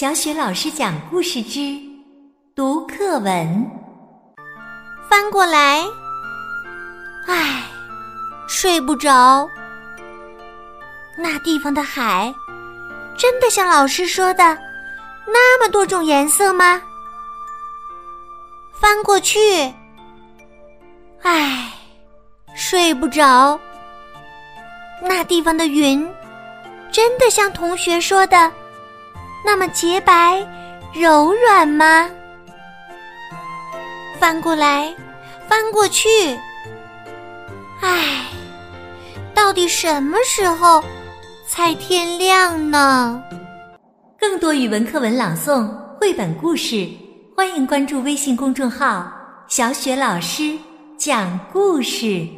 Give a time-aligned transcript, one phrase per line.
[0.00, 1.76] 小雪老师讲故事之
[2.54, 3.68] 读课文，
[5.10, 5.84] 翻过来，
[7.26, 7.64] 唉，
[8.46, 9.50] 睡不着。
[11.16, 12.32] 那地方的海，
[13.16, 14.56] 真的像老师说的
[15.26, 16.80] 那么多种颜色吗？
[18.80, 19.40] 翻过去，
[21.22, 21.72] 唉，
[22.54, 23.58] 睡不着。
[25.02, 26.08] 那地方的云，
[26.92, 28.52] 真的像同学说的？
[29.48, 30.46] 那么洁白、
[30.92, 32.06] 柔软吗？
[34.20, 34.94] 翻过来，
[35.48, 36.06] 翻过去，
[37.80, 38.26] 唉，
[39.32, 40.84] 到底什么时候
[41.46, 43.22] 才天亮呢？
[44.20, 45.66] 更多语文课文朗诵、
[45.98, 46.86] 绘本故事，
[47.34, 49.10] 欢迎关注微信公众号
[49.48, 50.58] “小雪老师
[50.98, 52.28] 讲故事”。